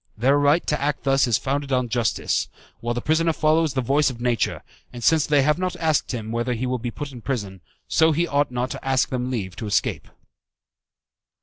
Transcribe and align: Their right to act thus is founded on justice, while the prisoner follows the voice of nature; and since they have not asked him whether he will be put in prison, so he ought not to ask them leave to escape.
Their 0.17 0.39
right 0.39 0.65
to 0.65 0.81
act 0.81 1.03
thus 1.03 1.27
is 1.27 1.37
founded 1.37 1.71
on 1.71 1.87
justice, 1.87 2.49
while 2.79 2.95
the 2.95 3.03
prisoner 3.03 3.33
follows 3.33 3.75
the 3.75 3.81
voice 3.83 4.09
of 4.09 4.19
nature; 4.19 4.63
and 4.91 5.03
since 5.03 5.27
they 5.27 5.43
have 5.43 5.59
not 5.59 5.75
asked 5.75 6.11
him 6.11 6.31
whether 6.31 6.53
he 6.55 6.65
will 6.65 6.79
be 6.79 6.89
put 6.89 7.11
in 7.11 7.21
prison, 7.21 7.61
so 7.87 8.11
he 8.11 8.25
ought 8.25 8.49
not 8.49 8.71
to 8.71 8.83
ask 8.83 9.09
them 9.09 9.29
leave 9.29 9.55
to 9.57 9.67
escape. 9.67 10.07